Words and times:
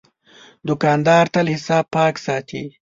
دوکاندار 0.67 1.25
تل 1.33 1.47
حساب 1.55 1.85
پاک 1.95 2.15
ساتي. 2.25 2.63